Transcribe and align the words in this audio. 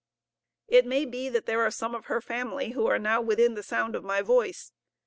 It 0.67 0.87
may 0.87 1.05
be 1.05 1.29
that 1.29 1.45
there 1.45 1.61
are 1.63 1.69
some 1.69 1.93
of 1.93 2.05
her 2.05 2.21
family 2.21 2.71
who 2.71 2.87
are 2.87 2.97
now 2.97 3.21
within 3.21 3.53
the 3.53 3.61
sound 3.61 3.95
of 3.95 4.03
my 4.03 4.23
voice. 4.23 4.71